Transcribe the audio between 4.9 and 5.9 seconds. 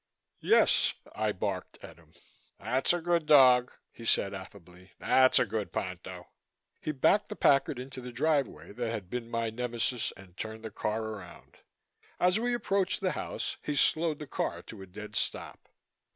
"That's a good